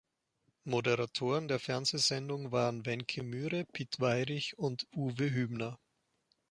[0.63, 5.77] Moderatoren der Fernsehsendung waren Wencke Myhre, Pit Weyrich und Uwe Hübner.